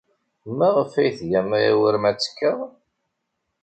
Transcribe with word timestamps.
Maɣef 0.57 0.93
ay 1.01 1.11
tgam 1.17 1.49
aya 1.57 1.73
war 1.79 1.95
ma 1.99 2.11
ttekkaɣ? 2.13 2.59